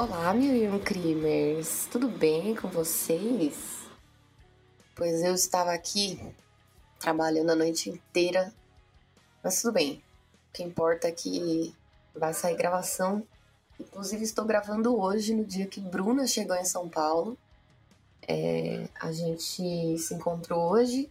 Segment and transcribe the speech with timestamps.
[0.00, 1.88] Olá, mil um crimers!
[1.90, 3.80] Tudo bem com vocês?
[4.94, 6.20] Pois eu estava aqui
[7.00, 8.54] trabalhando a noite inteira,
[9.42, 10.00] mas tudo bem.
[10.50, 11.74] O que importa é que
[12.14, 13.26] vai sair gravação.
[13.80, 17.36] Inclusive, estou gravando hoje, no dia que Bruna chegou em São Paulo.
[18.22, 21.10] É, a gente se encontrou hoje,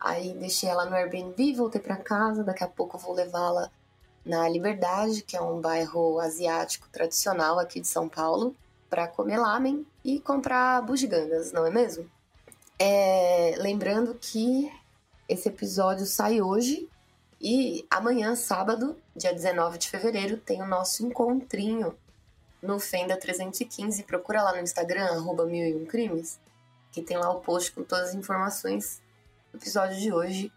[0.00, 2.42] aí deixei ela no Airbnb, voltei para casa.
[2.42, 3.70] Daqui a pouco vou levá-la
[4.24, 8.54] na Liberdade, que é um bairro asiático tradicional aqui de São Paulo,
[8.88, 12.08] para comer lamen e comprar bugigangas, não é mesmo?
[12.78, 14.70] É, lembrando que
[15.28, 16.88] esse episódio sai hoje
[17.40, 21.94] e amanhã, sábado, dia 19 de fevereiro, tem o nosso encontrinho
[22.62, 24.02] no Fenda 315.
[24.04, 26.40] Procura lá no Instagram, arroba mil e um crimes,
[26.90, 29.02] que tem lá o post com todas as informações.
[29.52, 30.52] O episódio de hoje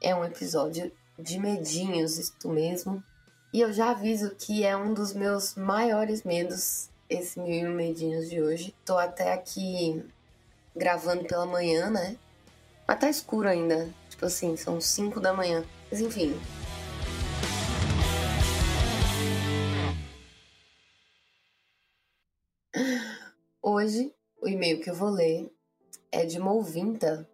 [0.00, 3.02] é um episódio de medinhos, isto mesmo.
[3.52, 8.40] E eu já aviso que é um dos meus maiores medos, esse mil medinhos de
[8.40, 8.74] hoje.
[8.84, 10.04] Tô até aqui
[10.74, 12.16] gravando pela manhã, né?
[12.86, 13.92] Mas tá escuro ainda.
[14.08, 15.64] Tipo assim, são 5 da manhã.
[15.90, 16.38] Mas enfim.
[23.62, 25.52] Hoje, o e-mail que eu vou ler
[26.12, 27.28] é de uma ouvinta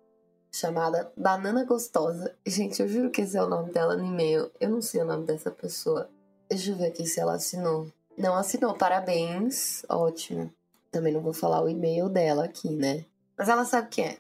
[0.57, 2.35] chamada Banana Gostosa.
[2.47, 4.51] Gente, eu juro que esse é o nome dela no e-mail.
[4.59, 6.09] Eu não sei o nome dessa pessoa.
[6.49, 7.93] Deixa eu ver aqui se ela assinou.
[8.17, 9.85] Não assinou, parabéns.
[9.89, 10.51] Ótimo.
[10.91, 13.05] Também não vou falar o e-mail dela aqui, né?
[13.37, 14.19] Mas ela sabe o que é.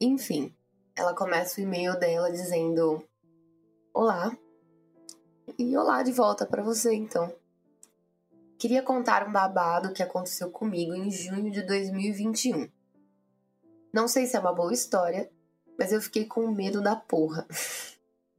[0.00, 0.52] Enfim,
[0.96, 3.04] ela começa o e-mail dela dizendo:
[3.94, 4.36] Olá.
[5.56, 7.32] E olá de volta para você, então.
[8.58, 12.68] Queria contar um babado que aconteceu comigo em junho de 2021.
[13.92, 15.30] Não sei se é uma boa história,
[15.80, 17.46] mas eu fiquei com medo da porra.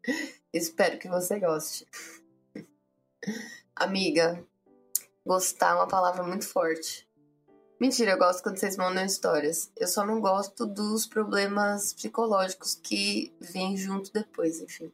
[0.53, 1.88] Espero que você goste.
[3.75, 4.46] Amiga,
[5.25, 7.09] gostar é uma palavra muito forte.
[7.80, 9.72] Mentira, eu gosto quando vocês mandam histórias.
[9.75, 14.94] Eu só não gosto dos problemas psicológicos que vêm junto depois, enfim.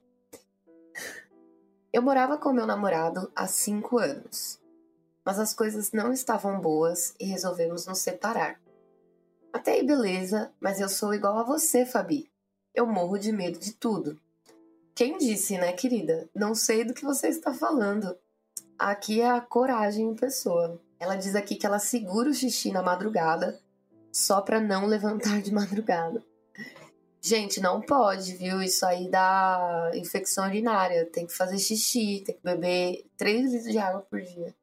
[1.92, 4.58] Eu morava com meu namorado há cinco anos,
[5.26, 8.58] mas as coisas não estavam boas e resolvemos nos separar.
[9.52, 12.32] Até aí, beleza, mas eu sou igual a você, Fabi.
[12.78, 14.22] Eu morro de medo de tudo.
[14.94, 16.30] Quem disse, né, querida?
[16.32, 18.16] Não sei do que você está falando.
[18.78, 20.80] Aqui é a coragem em pessoa.
[21.00, 23.60] Ela diz aqui que ela segura o xixi na madrugada
[24.12, 26.24] só para não levantar de madrugada.
[27.20, 28.62] Gente, não pode, viu?
[28.62, 31.04] Isso aí dá infecção urinária.
[31.08, 34.56] Tem que fazer xixi, tem que beber 3 litros de água por dia.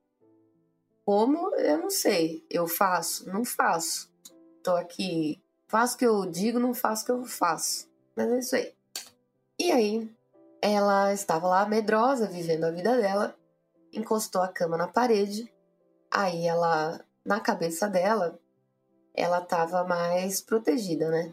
[1.04, 1.52] Como?
[1.56, 2.46] Eu não sei.
[2.48, 3.28] Eu faço?
[3.28, 4.08] Não faço.
[4.62, 5.42] Tô aqui.
[5.66, 7.92] Faço o que eu digo, não faço o que eu faço.
[8.16, 8.74] Mas é isso aí.
[9.58, 10.10] E aí,
[10.60, 13.36] ela estava lá medrosa, vivendo a vida dela,
[13.92, 15.52] encostou a cama na parede.
[16.10, 18.38] Aí ela, na cabeça dela,
[19.14, 21.32] ela estava mais protegida, né?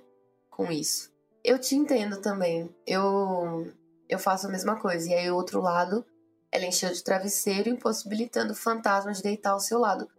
[0.49, 1.11] Com isso.
[1.43, 2.69] Eu te entendo também.
[2.85, 3.71] Eu
[4.11, 5.09] eu faço a mesma coisa.
[5.09, 6.05] E aí, o outro lado,
[6.51, 10.09] ela encheu de travesseiro, impossibilitando o fantasma de deitar ao seu lado.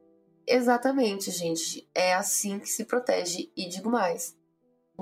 [0.47, 1.87] Exatamente, gente.
[1.95, 3.53] É assim que se protege.
[3.55, 4.35] E digo mais: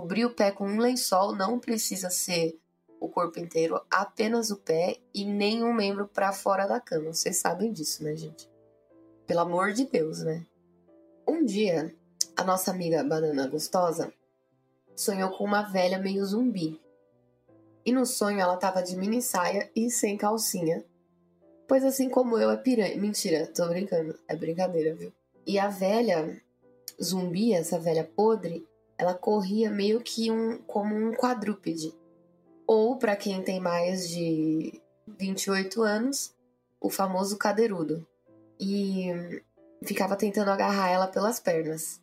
[0.01, 2.59] Cobrir o pé com um lençol não precisa ser
[2.99, 7.13] o corpo inteiro, apenas o pé e nenhum membro para fora da cama.
[7.13, 8.51] Vocês sabem disso, né, gente?
[9.27, 10.47] Pelo amor de Deus, né?
[11.29, 11.95] Um dia,
[12.35, 14.11] a nossa amiga Banana Gostosa
[14.97, 16.81] sonhou com uma velha meio zumbi.
[17.85, 20.83] E no sonho ela tava de mini saia e sem calcinha.
[21.69, 22.97] Pois assim como eu é piranha.
[22.97, 24.19] Mentira, tô brincando.
[24.27, 25.13] É brincadeira, viu?
[25.47, 26.41] E a velha
[27.03, 28.67] zumbi, essa velha podre,
[29.01, 31.95] ela corria meio que um, como um quadrúpede.
[32.67, 36.35] Ou, para quem tem mais de 28 anos,
[36.79, 38.07] o famoso cadeirudo.
[38.61, 39.07] E
[39.87, 41.99] ficava tentando agarrar ela pelas pernas.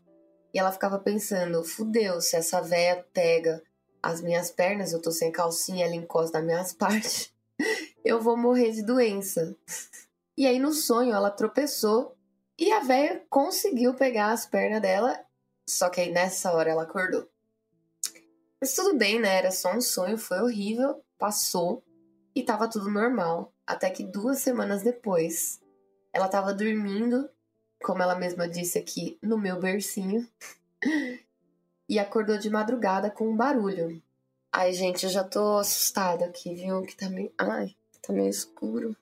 [0.52, 3.62] E ela ficava pensando: fudeu, se essa véia pega
[4.02, 7.32] as minhas pernas, eu tô sem calcinha, ela encosta nas minhas partes,
[8.04, 9.56] eu vou morrer de doença.
[10.36, 12.16] E aí no sonho ela tropeçou
[12.58, 15.27] e a véia conseguiu pegar as pernas dela
[15.68, 17.28] só que aí nessa hora ela acordou.
[18.60, 19.38] Mas tudo bem, né?
[19.38, 21.84] Era só um sonho, foi horrível, passou
[22.34, 23.54] e tava tudo normal.
[23.66, 25.60] Até que duas semanas depois,
[26.14, 27.30] ela tava dormindo,
[27.84, 30.28] como ela mesma disse aqui, no meu bercinho,
[31.90, 34.02] e acordou de madrugada com um barulho.
[34.52, 36.82] Ai, gente, eu já tô assustada aqui, viu?
[36.84, 37.32] Que tá meio.
[37.38, 38.96] Ai, tá meio escuro.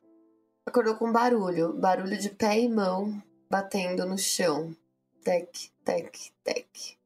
[0.66, 4.76] Acordou com barulho, barulho de pé e mão batendo no chão
[5.24, 6.98] tec, tec, tec.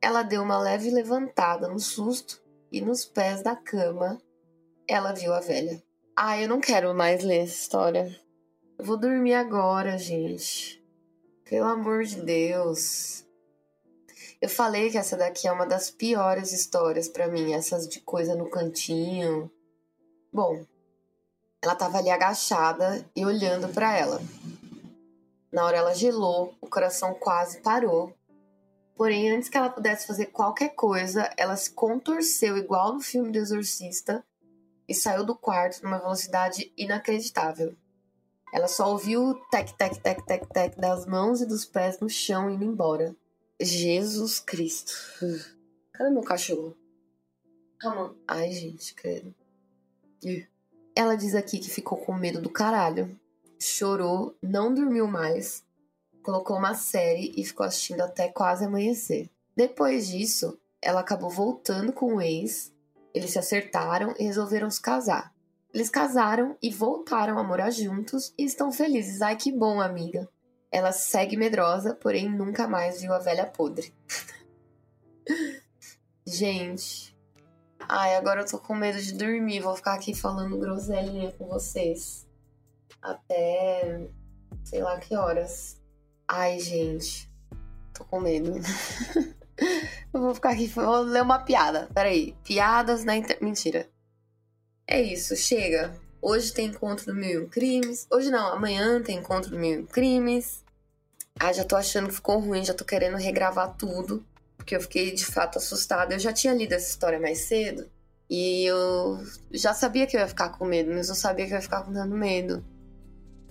[0.00, 2.42] Ela deu uma leve levantada no susto
[2.72, 4.20] e nos pés da cama
[4.88, 5.82] ela viu a velha.
[6.16, 8.20] Ah, eu não quero mais ler essa história.
[8.78, 10.82] Eu vou dormir agora, gente.
[11.44, 13.24] Pelo amor de Deus.
[14.40, 18.34] Eu falei que essa daqui é uma das piores histórias para mim, essas de coisa
[18.34, 19.50] no cantinho.
[20.32, 20.64] Bom,
[21.62, 24.20] ela tava ali agachada e olhando para ela.
[25.52, 28.12] Na hora ela gelou, o coração quase parou.
[28.96, 33.38] Porém, antes que ela pudesse fazer qualquer coisa, ela se contorceu igual no filme do
[33.38, 34.24] Exorcista
[34.88, 37.74] e saiu do quarto numa velocidade inacreditável.
[38.52, 42.08] Ela só ouviu o tec, tec, tec, tec, tec das mãos e dos pés no
[42.10, 43.16] chão indo embora.
[43.58, 44.92] Jesus Cristo.
[45.92, 46.76] Cadê meu cachorro?
[47.78, 48.14] Calma.
[48.28, 49.34] Ai, gente, credo.
[50.94, 53.18] Ela diz aqui que ficou com medo do caralho.
[53.58, 55.64] Chorou, não dormiu mais.
[56.22, 59.28] Colocou uma série e ficou assistindo até quase amanhecer.
[59.56, 62.72] Depois disso, ela acabou voltando com o ex.
[63.12, 65.32] Eles se acertaram e resolveram se casar.
[65.74, 69.22] Eles casaram e voltaram a morar juntos e estão felizes.
[69.22, 70.28] Ai, que bom, amiga.
[70.70, 73.92] Ela segue medrosa, porém nunca mais viu a velha podre.
[76.26, 77.16] Gente.
[77.88, 79.60] Ai, agora eu tô com medo de dormir.
[79.60, 82.26] Vou ficar aqui falando groselinha com vocês.
[83.00, 84.08] Até.
[84.64, 85.81] sei lá que horas.
[86.26, 87.30] Ai, gente.
[87.92, 88.52] Tô com medo.
[90.12, 90.66] eu vou ficar aqui.
[90.66, 91.88] Vou ler uma piada.
[91.94, 92.34] Peraí.
[92.44, 93.42] Piadas na internet.
[93.42, 93.88] Mentira.
[94.86, 95.94] É isso, chega.
[96.20, 98.06] Hoje tem encontro do Mil Crimes.
[98.10, 100.64] Hoje não, amanhã tem encontro do Mil Crimes.
[101.38, 104.24] Ah, já tô achando que ficou ruim, já tô querendo regravar tudo.
[104.56, 106.14] Porque eu fiquei de fato assustada.
[106.14, 107.90] Eu já tinha lido essa história mais cedo.
[108.30, 111.56] E eu já sabia que eu ia ficar com medo, mas eu sabia que eu
[111.56, 112.64] ia ficar com dando medo.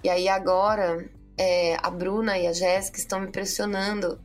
[0.04, 4.19] E aí agora, é, a Bruna e a Jéssica estão me pressionando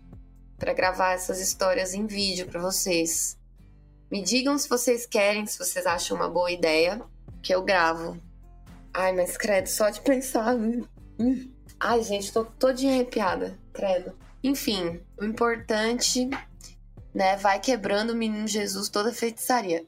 [0.59, 3.39] para gravar essas histórias em vídeo para vocês.
[4.11, 7.01] Me digam se vocês querem, se vocês acham uma boa ideia,
[7.43, 8.17] que eu gravo.
[8.95, 10.55] Ai, mas credo, só de pensar.
[10.55, 11.51] Hum.
[11.79, 14.13] Ai, gente, tô todinha arrepiada, credo.
[14.43, 16.31] Enfim, o importante,
[17.13, 19.85] né, vai quebrando o menino Jesus toda feitiçaria.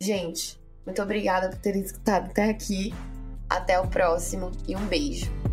[0.00, 2.92] Gente, muito obrigada por terem escutado até aqui.
[3.48, 5.43] Até o próximo e um beijo.